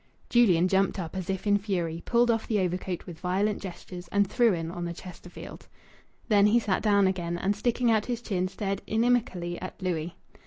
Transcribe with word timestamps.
Julian 0.31 0.67
jumped 0.67 0.97
up 0.97 1.15
as 1.15 1.29
if 1.29 1.45
in 1.45 1.59
fury, 1.59 2.01
pulled 2.03 2.31
off 2.31 2.47
the 2.47 2.59
overcoat 2.59 3.05
with 3.05 3.19
violent 3.19 3.61
gestures, 3.61 4.07
and 4.07 4.25
threw 4.27 4.51
in 4.51 4.71
on 4.71 4.83
the 4.85 4.93
Chesterfield. 4.95 5.67
Then 6.27 6.47
he 6.47 6.57
sat 6.59 6.81
down 6.81 7.05
again, 7.05 7.37
and, 7.37 7.55
sticking 7.55 7.91
out 7.91 8.07
his 8.07 8.19
chin, 8.23 8.47
stared 8.47 8.81
inimically 8.87 9.59
at 9.61 9.79
Louis. 9.79 10.15